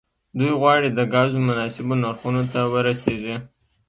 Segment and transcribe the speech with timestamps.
[0.37, 3.35] دوی غواړي د ګازو مناسبو نرخونو ته ورسیږي